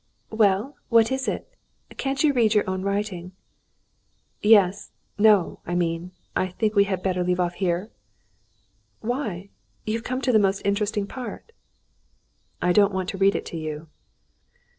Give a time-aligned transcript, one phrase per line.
[0.31, 1.47] "Well, what is it?
[1.95, 3.33] Can't you read your own writing?"
[4.41, 4.89] "Yes
[5.19, 6.09] no, I mean.
[6.35, 7.91] I think we had better leave off here?"
[9.01, 9.49] "Why?
[9.85, 11.51] You've come to the most interesting part."
[12.63, 13.89] "I don't want to read it to you."